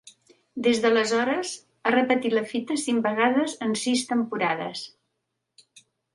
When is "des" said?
0.67-0.77